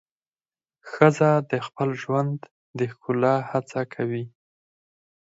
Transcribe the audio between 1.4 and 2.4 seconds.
د خپل ژوند